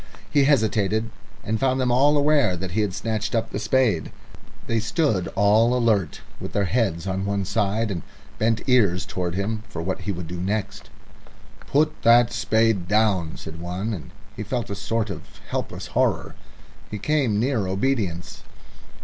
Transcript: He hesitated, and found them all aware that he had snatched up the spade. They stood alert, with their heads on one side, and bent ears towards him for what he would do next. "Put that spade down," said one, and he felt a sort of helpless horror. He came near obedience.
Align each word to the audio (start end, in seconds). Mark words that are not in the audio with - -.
He 0.31 0.45
hesitated, 0.45 1.11
and 1.43 1.59
found 1.59 1.79
them 1.79 1.91
all 1.91 2.17
aware 2.17 2.57
that 2.57 2.71
he 2.71 2.81
had 2.81 2.95
snatched 2.95 3.35
up 3.35 3.51
the 3.51 3.59
spade. 3.59 4.11
They 4.65 4.79
stood 4.79 5.29
alert, 5.37 6.21
with 6.39 6.53
their 6.53 6.65
heads 6.65 7.05
on 7.05 7.23
one 7.23 7.45
side, 7.45 7.91
and 7.91 8.01
bent 8.39 8.67
ears 8.67 9.05
towards 9.05 9.35
him 9.37 9.61
for 9.69 9.79
what 9.83 10.01
he 10.01 10.11
would 10.11 10.25
do 10.25 10.41
next. 10.41 10.89
"Put 11.67 12.01
that 12.01 12.31
spade 12.33 12.87
down," 12.87 13.37
said 13.37 13.61
one, 13.61 13.93
and 13.93 14.09
he 14.35 14.41
felt 14.41 14.71
a 14.71 14.75
sort 14.75 15.11
of 15.11 15.21
helpless 15.49 15.85
horror. 15.85 16.33
He 16.89 16.97
came 16.97 17.39
near 17.39 17.67
obedience. 17.67 18.41